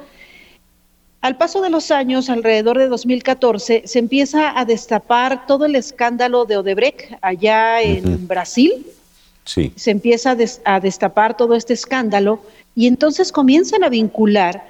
Al 1.21 1.37
paso 1.37 1.61
de 1.61 1.69
los 1.69 1.91
años, 1.91 2.29
alrededor 2.29 2.77
de 2.77 2.87
2014, 2.87 3.83
se 3.85 3.99
empieza 3.99 4.57
a 4.57 4.65
destapar 4.65 5.47
todo 5.47 5.65
el 5.65 5.75
escándalo 5.75 6.45
de 6.45 6.57
Odebrecht 6.57 7.13
allá 7.21 7.81
en 7.81 8.27
Brasil. 8.27 8.85
Sí. 9.43 9.73
Se 9.75 9.91
empieza 9.91 10.37
a 10.65 10.79
destapar 10.79 11.35
todo 11.35 11.55
este 11.55 11.73
escándalo 11.73 12.41
y 12.75 12.87
entonces 12.87 13.31
comienzan 13.31 13.83
a 13.83 13.89
vincular 13.89 14.67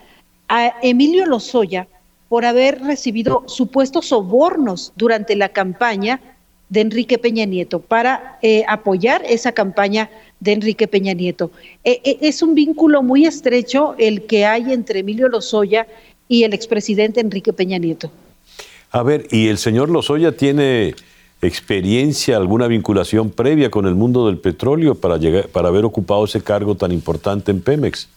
a 0.48 0.76
Emilio 0.82 1.26
Lozoya 1.26 1.88
por 2.30 2.46
haber 2.46 2.82
recibido 2.82 3.44
supuestos 3.48 4.08
sobornos 4.08 4.94
durante 4.96 5.36
la 5.36 5.50
campaña 5.50 6.20
de 6.70 6.82
Enrique 6.82 7.18
Peña 7.18 7.46
Nieto 7.46 7.80
para 7.80 8.38
eh, 8.42 8.64
apoyar 8.68 9.24
esa 9.28 9.54
campaña 9.54 10.10
de 10.40 10.52
Enrique 10.54 10.88
Peña 10.88 11.14
Nieto. 11.14 11.52
E, 11.84 12.02
e, 12.04 12.18
es 12.22 12.42
un 12.42 12.56
vínculo 12.56 13.02
muy 13.04 13.26
estrecho 13.26 13.96
el 13.98 14.24
que 14.24 14.46
hay 14.46 14.74
entre 14.74 15.00
Emilio 15.00 15.30
Lozoya 15.30 15.88
y 16.28 16.44
el 16.44 16.54
expresidente 16.54 17.22
Enrique 17.22 17.54
Peña 17.54 17.78
Nieto. 17.78 18.12
A 18.92 19.04
ver, 19.04 19.28
¿y 19.32 19.48
el 19.48 19.58
señor 19.58 19.90
Lozoya 19.90 20.36
tiene 20.36 20.96
experiencia, 21.42 22.36
alguna 22.36 22.68
vinculación 22.68 23.30
previa 23.30 23.70
con 23.70 23.86
el 23.86 23.96
mundo 23.96 24.28
del 24.28 24.38
petróleo 24.38 24.96
para, 24.96 25.18
llegar, 25.18 25.48
para 25.50 25.70
haber 25.70 25.86
ocupado 25.86 26.26
ese 26.26 26.42
cargo 26.42 26.76
tan 26.76 26.92
importante 26.92 27.52
en 27.52 27.62
Pemex? 27.62 28.10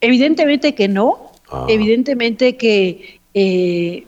Evidentemente 0.00 0.74
que 0.74 0.88
no, 0.88 1.30
Ah. 1.54 1.66
Evidentemente 1.68 2.56
que 2.56 3.20
eh, 3.32 4.06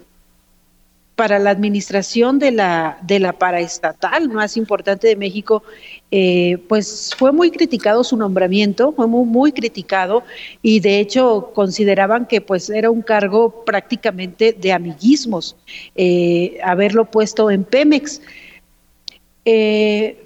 para 1.15 1.39
la 1.39 1.51
administración 1.51 2.39
de 2.39 2.51
la, 2.51 2.99
de 3.03 3.21
la 3.21 3.33
paraestatal 3.33 4.29
más 4.29 4.57
importante 4.59 5.09
de 5.09 5.17
México, 5.17 5.63
eh, 6.11 6.59
pues 6.69 7.15
fue 7.17 7.33
muy 7.33 7.51
criticado 7.51 8.05
su 8.05 8.19
nombramiento, 8.19 8.93
fue 8.93 9.07
muy, 9.07 9.53
criticado 9.53 10.25
y 10.61 10.81
de 10.81 11.01
hecho 11.01 11.53
consideraban 11.55 12.27
que 12.27 12.43
pues 12.43 12.69
era 12.69 12.91
un 12.91 13.01
cargo 13.01 13.65
prácticamente 13.65 14.53
de 14.53 14.73
amiguismos 14.73 15.57
eh, 15.95 16.59
haberlo 16.63 17.07
puesto 17.07 17.51
en 17.51 17.65
Pemex. 17.65 18.21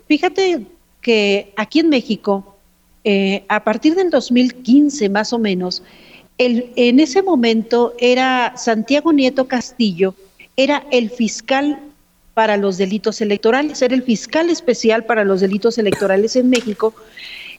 fíjate 0.08 0.66
que 1.00 1.52
aquí 1.56 1.80
en 1.80 1.88
México, 1.88 2.56
a 3.48 3.62
partir 3.62 3.94
del 3.94 4.10
2015 4.10 5.08
más 5.08 5.32
o 5.32 5.38
menos, 5.38 5.82
en 6.42 7.00
ese 7.00 7.22
momento 7.22 7.92
era 7.98 8.54
Santiago 8.56 9.12
Nieto 9.12 9.46
Castillo, 9.46 10.14
era 10.56 10.86
el 10.90 11.10
fiscal 11.10 11.78
para 12.32 12.56
los 12.56 12.78
delitos 12.78 13.20
electorales, 13.20 13.82
era 13.82 13.94
el 13.94 14.02
fiscal 14.02 14.48
especial 14.48 15.04
para 15.04 15.24
los 15.24 15.42
delitos 15.42 15.76
electorales 15.76 16.36
en 16.36 16.48
México. 16.48 16.94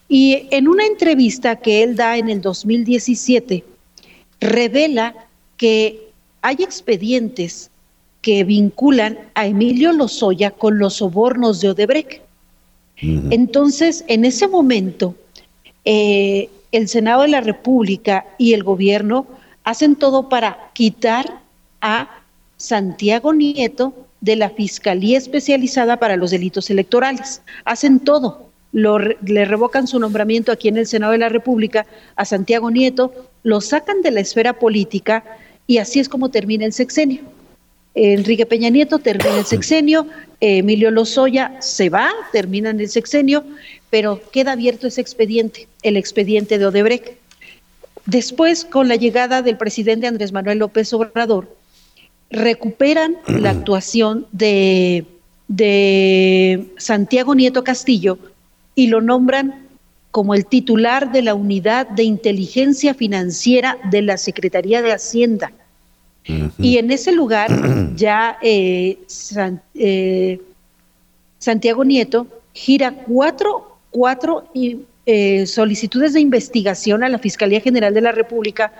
Y 0.08 0.48
en 0.50 0.66
una 0.66 0.84
entrevista 0.84 1.56
que 1.56 1.84
él 1.84 1.94
da 1.94 2.16
en 2.16 2.28
el 2.28 2.40
2017, 2.40 3.62
revela 4.40 5.14
que 5.56 6.08
hay 6.40 6.56
expedientes 6.58 7.70
que 8.20 8.42
vinculan 8.42 9.16
a 9.34 9.46
Emilio 9.46 9.92
Lozoya 9.92 10.50
con 10.50 10.80
los 10.80 10.94
sobornos 10.94 11.60
de 11.60 11.70
Odebrecht. 11.70 12.20
Entonces, 12.96 14.04
en 14.08 14.24
ese 14.24 14.48
momento, 14.48 15.14
eh, 15.84 16.50
el 16.72 16.88
Senado 16.88 17.22
de 17.22 17.28
la 17.28 17.40
República 17.40 18.26
y 18.38 18.54
el 18.54 18.64
gobierno 18.64 19.26
hacen 19.64 19.94
todo 19.96 20.28
para 20.28 20.70
quitar 20.72 21.40
a 21.80 22.08
Santiago 22.56 23.32
Nieto 23.34 23.94
de 24.20 24.36
la 24.36 24.50
Fiscalía 24.50 25.18
Especializada 25.18 25.98
para 25.98 26.16
los 26.16 26.30
Delitos 26.30 26.70
Electorales. 26.70 27.42
Hacen 27.64 28.00
todo. 28.00 28.48
le 28.72 29.44
revocan 29.44 29.86
su 29.86 29.98
nombramiento 29.98 30.50
aquí 30.50 30.68
en 30.68 30.78
el 30.78 30.86
Senado 30.86 31.12
de 31.12 31.18
la 31.18 31.28
República 31.28 31.86
a 32.16 32.24
Santiago 32.24 32.70
Nieto, 32.70 33.12
lo 33.42 33.60
sacan 33.60 34.00
de 34.00 34.10
la 34.10 34.20
esfera 34.20 34.54
política 34.54 35.24
y 35.66 35.78
así 35.78 36.00
es 36.00 36.08
como 36.08 36.30
termina 36.30 36.64
el 36.64 36.72
sexenio. 36.72 37.20
Enrique 37.94 38.46
Peña 38.46 38.70
Nieto 38.70 38.98
termina 38.98 39.38
el 39.38 39.44
sexenio, 39.44 40.06
Emilio 40.40 40.90
Lozoya 40.90 41.56
se 41.60 41.90
va, 41.90 42.10
termina 42.32 42.70
en 42.70 42.80
el 42.80 42.88
sexenio, 42.88 43.44
pero 43.92 44.22
queda 44.32 44.52
abierto 44.52 44.86
ese 44.86 45.02
expediente, 45.02 45.68
el 45.82 45.98
expediente 45.98 46.56
de 46.56 46.64
Odebrecht. 46.64 47.18
Después, 48.06 48.64
con 48.64 48.88
la 48.88 48.96
llegada 48.96 49.42
del 49.42 49.58
presidente 49.58 50.06
Andrés 50.06 50.32
Manuel 50.32 50.60
López 50.60 50.94
Obrador, 50.94 51.54
recuperan 52.30 53.18
la 53.26 53.50
actuación 53.50 54.26
de, 54.32 55.04
de 55.46 56.72
Santiago 56.78 57.34
Nieto 57.34 57.64
Castillo 57.64 58.18
y 58.74 58.86
lo 58.86 59.02
nombran 59.02 59.66
como 60.10 60.34
el 60.34 60.46
titular 60.46 61.12
de 61.12 61.20
la 61.20 61.34
unidad 61.34 61.86
de 61.86 62.04
inteligencia 62.04 62.94
financiera 62.94 63.76
de 63.90 64.00
la 64.00 64.16
Secretaría 64.16 64.80
de 64.80 64.92
Hacienda. 64.92 65.52
Y 66.58 66.78
en 66.78 66.90
ese 66.90 67.12
lugar 67.12 67.50
ya 67.94 68.38
eh, 68.40 69.00
eh, 69.74 70.40
Santiago 71.38 71.84
Nieto 71.84 72.26
gira 72.54 72.94
cuatro 72.94 73.71
cuatro 73.92 74.44
eh, 75.04 75.46
solicitudes 75.46 76.14
de 76.14 76.20
investigación 76.20 77.04
a 77.04 77.08
la 77.08 77.18
Fiscalía 77.18 77.60
General 77.60 77.94
de 77.94 78.00
la 78.00 78.12
República 78.12 78.72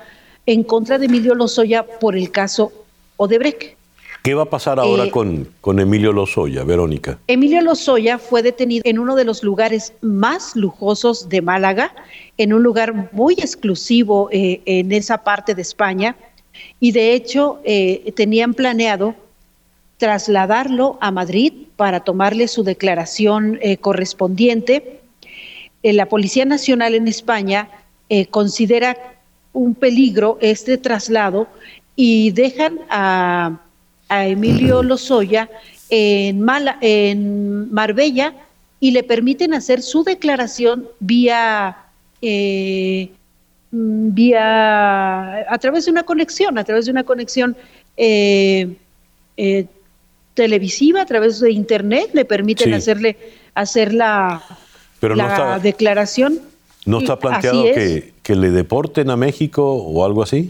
en 0.46 0.64
contra 0.64 0.98
de 0.98 1.06
Emilio 1.06 1.34
Lozoya 1.34 1.84
por 1.84 2.16
el 2.16 2.32
caso 2.32 2.72
Odebrecht. 3.16 3.76
¿Qué 4.22 4.34
va 4.34 4.42
a 4.42 4.50
pasar 4.50 4.78
ahora 4.78 5.06
eh, 5.06 5.10
con, 5.10 5.48
con, 5.60 5.80
Emilio 5.80 6.12
Lozoya, 6.12 6.62
Verónica? 6.62 7.18
Emilio 7.26 7.60
Lozoya 7.60 8.18
fue 8.18 8.40
detenido 8.40 8.82
en 8.84 9.00
uno 9.00 9.16
de 9.16 9.24
los 9.24 9.42
lugares 9.42 9.94
más 10.00 10.54
lujosos 10.54 11.28
de 11.28 11.42
Málaga, 11.42 11.92
en 12.38 12.52
un 12.52 12.62
lugar 12.62 13.10
muy 13.12 13.34
exclusivo 13.34 14.28
eh, 14.30 14.60
en 14.64 14.92
esa 14.92 15.24
parte 15.24 15.56
de 15.56 15.62
España, 15.62 16.14
y 16.78 16.92
de 16.92 17.14
hecho 17.14 17.60
tenían 18.14 18.54
planeado 18.54 19.16
trasladarlo 19.96 20.98
a 21.00 21.10
Madrid 21.10 21.52
para 21.76 22.00
tomarle 22.00 22.46
su 22.46 22.62
declaración 22.62 23.58
correspondiente 23.80 25.01
eh, 25.82 25.92
la 25.92 26.06
Policía 26.06 26.44
Nacional 26.44 26.94
en 26.94 27.08
España 27.08 27.68
eh, 28.08 28.26
considera 28.26 28.96
un 29.52 29.74
peligro 29.74 30.38
este 30.40 30.78
traslado 30.78 31.48
y 31.96 32.30
dejan 32.30 32.78
a, 32.88 33.58
Emilio 34.08 34.82
Lozoya 34.82 35.48
en, 35.88 36.46
en 36.82 37.72
Marbella 37.72 38.34
y 38.78 38.90
le 38.90 39.02
permiten 39.02 39.54
hacer 39.54 39.80
su 39.80 40.04
declaración 40.04 40.86
vía 41.00 41.78
eh, 42.20 43.10
mm, 43.70 44.12
vía 44.12 45.50
a 45.50 45.58
través 45.58 45.86
de 45.86 45.92
una 45.92 46.02
conexión, 46.02 46.58
a 46.58 46.64
través 46.64 46.84
de 46.84 46.90
una 46.90 47.04
conexión 47.04 47.56
televisiva, 50.34 51.00
a 51.00 51.06
través 51.06 51.40
de 51.40 51.50
internet, 51.50 52.10
le 52.12 52.26
permiten 52.26 52.74
hacerle 52.74 53.16
hacer 53.54 53.94
la, 53.94 54.42
pero 55.02 55.16
la 55.16 55.58
declaración. 55.58 56.38
¿No 56.86 57.00
está 57.00 57.18
planteado 57.18 57.64
que, 57.64 58.12
que, 58.22 58.36
le 58.36 58.52
deporten 58.52 59.10
a 59.10 59.16
México 59.16 59.74
o 59.74 60.04
algo 60.04 60.22
así? 60.22 60.48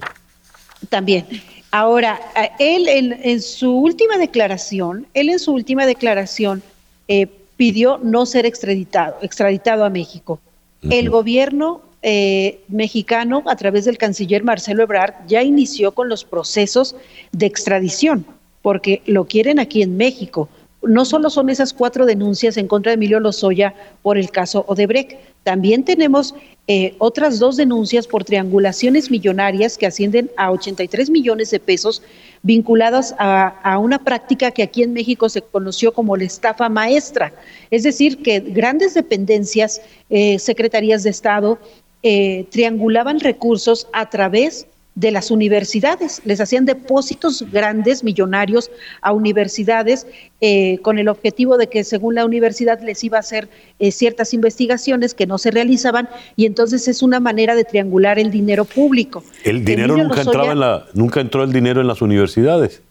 También. 0.91 1.27
Ahora, 1.71 2.21
él 2.59 2.87
en, 2.87 3.41
su 3.41 3.75
última 3.75 4.19
declaración, 4.19 5.07
él 5.15 5.31
en 5.31 5.39
su 5.39 5.55
última 5.55 5.87
declaración 5.87 6.63
eh, 7.09 7.29
pidió 7.57 7.99
no 8.03 8.27
ser 8.27 8.45
extraditado, 8.45 9.17
extraditado 9.23 9.87
a 9.87 9.91
México. 9.91 10.39
El 10.83 11.09
gobierno 11.09 11.81
eh, 12.03 12.61
mexicano, 12.69 13.43
a 13.47 13.57
través 13.57 13.87
del 13.87 13.97
canciller 13.97 14.45
Marcelo 14.45 14.83
Ebrard, 14.83 15.15
ya 15.27 15.43
inició 15.43 15.93
con 15.93 16.11
los 16.11 16.25
procesos 16.25 16.95
de 17.33 17.47
extradición, 17.47 18.27
porque 18.61 19.01
lo 19.07 19.25
quieren 19.25 19.59
aquí 19.59 19.81
en 19.81 19.97
México 19.97 20.51
no 20.83 21.05
solo 21.05 21.31
son 21.31 21.51
esas 21.51 21.73
cuatro 21.73 22.07
denuncias 22.07 22.57
en 22.57 22.69
contra 22.69 22.91
de 22.91 22.95
Emilio 22.95 23.21
Lozoya 23.21 23.75
por 24.03 24.19
el 24.19 24.31
caso 24.31 24.65
Odebrecht, 24.69 25.17
también 25.45 25.85
tenemos 25.85 26.35
eh, 26.69 26.95
otras 26.99 27.41
dos 27.41 27.57
denuncias 27.57 28.07
por 28.07 28.23
triangulaciones 28.23 29.11
millonarias 29.11 29.77
que 29.77 29.87
ascienden 29.87 30.31
a 30.37 30.53
83 30.53 31.11
millones 31.11 31.51
de 31.51 31.59
pesos 31.59 32.03
vinculadas 32.43 33.15
a, 33.19 33.79
una 33.79 33.99
práctica 33.99 34.53
que 34.53 34.63
aquí 34.63 34.83
en 34.83 34.93
México 34.93 35.29
se 35.29 35.43
conoció 35.43 35.93
como 35.93 36.17
la 36.17 36.25
estafa 36.25 36.69
maestra. 36.69 37.33
Es 37.71 37.83
decir, 37.83 38.23
que 38.23 38.39
grandes 38.41 38.95
dependencias, 38.95 39.81
eh, 40.11 40.39
secretarías 40.39 41.03
de 41.03 41.11
Estado, 41.11 41.59
eh, 42.05 42.47
triangulaban 42.51 43.21
recursos 43.21 43.89
a 43.93 44.09
través 44.11 44.67
de 44.95 45.11
las 45.11 45.31
universidades. 45.31 46.21
Les 46.25 46.41
hacían 46.41 46.67
depósitos 46.67 47.45
grandes, 47.51 48.05
millonarios, 48.05 48.71
a 49.01 49.13
universidades 49.13 50.07
eh, 50.41 50.79
con 50.83 50.99
el 50.99 51.09
objetivo 51.09 51.57
de 51.57 51.69
que 51.69 51.85
según 51.85 52.15
la 52.15 52.25
universidad 52.25 52.81
les 52.83 53.03
iba 53.05 53.17
a 53.17 53.21
hacer 53.21 53.49
eh, 53.79 53.91
ciertas 53.91 54.35
investigaciones 54.35 55.15
que 55.15 55.27
no 55.27 55.39
se 55.39 55.51
realizaban 55.51 56.09
y 56.37 56.47
entonces 56.47 56.89
es 56.89 57.03
una 57.03 57.21
manera 57.21 57.55
de 57.55 57.65
triangular 57.65 58.19
el 58.19 58.31
dinero 58.31 58.65
público. 58.65 59.25
¿El 59.45 59.65
dinero 59.65 59.97
nunca 59.97 60.21
entraba 60.21 60.53
en 60.53 60.61
la, 60.61 60.87
nunca 60.95 61.21
entró 61.21 61.43
el 61.43 61.53
dinero 61.53 61.81
en 61.81 61.87
las 61.87 62.03
universidades? 62.03 62.83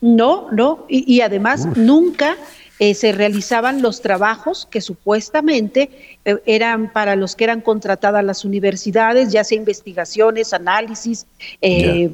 No, 0.00 0.46
no, 0.52 0.84
y, 0.88 1.20
además 1.22 1.66
nunca 1.76 2.36
eh, 2.78 2.94
se 2.94 3.12
realizaban 3.12 3.82
los 3.82 4.00
trabajos 4.02 4.68
que 4.70 4.80
supuestamente 4.80 5.90
eh, 6.24 6.36
eran 6.46 6.92
para 6.92 7.16
los 7.16 7.34
que 7.34 7.44
eran 7.44 7.60
contratadas 7.60 8.24
las 8.24 8.44
universidades, 8.44 9.32
ya 9.32 9.42
sea 9.42 9.58
investigaciones, 9.58 10.52
análisis, 10.52 11.26
eh, 11.60 12.12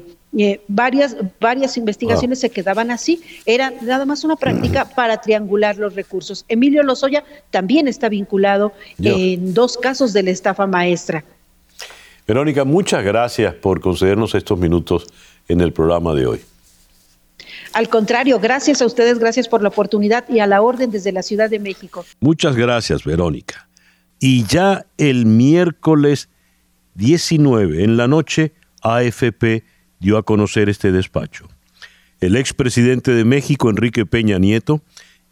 varias, 0.67 1.15
varias 1.39 1.77
investigaciones 1.77 2.39
se 2.39 2.49
quedaban 2.49 2.91
así. 2.91 3.21
Era 3.45 3.71
nada 3.81 4.05
más 4.05 4.23
una 4.23 4.35
práctica 4.35 4.85
para 4.85 5.21
triangular 5.21 5.77
los 5.77 5.95
recursos. 5.95 6.45
Emilio 6.47 6.83
Lozoya 6.83 7.23
también 7.51 7.87
está 7.87 8.09
vinculado 8.09 8.73
en 9.01 9.53
dos 9.53 9.77
casos 9.77 10.13
de 10.13 10.23
la 10.23 10.31
estafa 10.31 10.67
maestra. 10.67 11.23
Verónica, 12.27 12.65
muchas 12.65 13.03
gracias 13.03 13.53
por 13.53 13.79
concedernos 13.79 14.33
estos 14.33 14.57
minutos 14.57 15.05
en 15.47 15.61
el 15.61 15.71
programa 15.71 16.13
de 16.15 16.25
hoy. 16.25 16.41
Al 17.75 17.89
contrario, 17.89 18.39
gracias 18.39 18.81
a 18.81 18.85
ustedes, 18.85 19.19
gracias 19.19 19.49
por 19.49 19.61
la 19.61 19.67
oportunidad 19.67 20.23
y 20.29 20.39
a 20.39 20.47
la 20.47 20.61
orden 20.61 20.91
desde 20.91 21.11
la 21.11 21.21
Ciudad 21.21 21.49
de 21.49 21.59
México. 21.59 22.05
Muchas 22.21 22.55
gracias, 22.55 23.03
Verónica. 23.03 23.67
Y 24.17 24.45
ya 24.45 24.85
el 24.97 25.25
miércoles 25.25 26.29
19 26.93 27.83
en 27.83 27.97
la 27.97 28.07
noche, 28.07 28.53
AFP 28.81 29.65
dio 29.99 30.17
a 30.17 30.23
conocer 30.23 30.69
este 30.69 30.93
despacho. 30.93 31.49
El 32.21 32.37
expresidente 32.37 33.11
de 33.11 33.25
México, 33.25 33.69
Enrique 33.69 34.05
Peña 34.05 34.39
Nieto, 34.39 34.81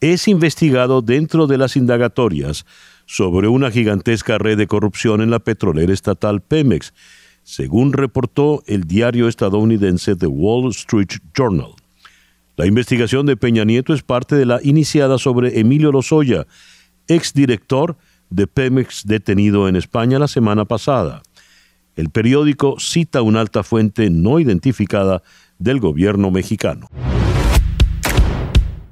es 0.02 0.28
investigado 0.28 1.02
dentro 1.02 1.48
de 1.48 1.58
las 1.58 1.78
indagatorias 1.78 2.66
sobre 3.06 3.48
una 3.48 3.72
gigantesca 3.72 4.38
red 4.38 4.58
de 4.58 4.68
corrupción 4.68 5.22
en 5.22 5.32
la 5.32 5.40
petrolera 5.40 5.94
estatal 5.94 6.42
Pemex, 6.42 6.94
según 7.44 7.94
reportó 7.94 8.64
el 8.68 8.84
diario 8.84 9.30
estadounidense 9.30 10.18
The 10.18 10.28
Wall 10.28 10.72
Street 10.72 11.22
Journal. 11.34 11.76
La 12.56 12.68
investigación 12.68 13.26
de 13.26 13.36
Peña 13.36 13.66
Nieto 13.66 13.96
es 13.96 14.04
parte 14.04 14.36
de 14.36 14.46
la 14.46 14.60
iniciada 14.62 15.18
sobre 15.18 15.60
Emilio 15.60 15.92
Lozoya, 15.92 16.46
exdirector 17.08 17.98
de 18.30 18.46
Pemex 18.46 19.08
detenido 19.08 19.68
en 19.68 19.76
España 19.76 20.20
la 20.20 20.28
semana 20.28 20.66
pasada. 20.66 21.24
El 21.96 22.12
periódico 22.12 22.76
cita 22.80 23.24
una 23.24 23.42
alta 23.42 23.64
fuente 23.64 24.12
no 24.12 24.40
identificada 24.40 25.24
del 25.58 25.80
gobierno 25.80 26.30
mexicano. 26.30 26.90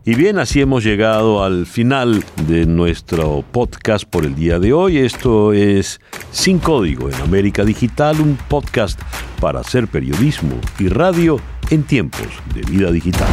Y 0.03 0.15
bien, 0.15 0.39
así 0.39 0.59
hemos 0.59 0.83
llegado 0.83 1.43
al 1.43 1.67
final 1.67 2.23
de 2.47 2.65
nuestro 2.65 3.45
podcast 3.51 4.05
por 4.05 4.25
el 4.25 4.33
día 4.33 4.57
de 4.57 4.73
hoy. 4.73 4.97
Esto 4.97 5.53
es 5.53 6.01
Sin 6.31 6.57
Código 6.57 7.09
en 7.09 7.15
América 7.21 7.63
Digital, 7.63 8.19
un 8.19 8.39
podcast 8.49 8.99
para 9.39 9.59
hacer 9.59 9.87
periodismo 9.87 10.59
y 10.79 10.87
radio 10.87 11.39
en 11.71 11.83
tiempos 11.83 12.27
de 12.53 12.61
vida 12.63 12.91
digital. 12.91 13.29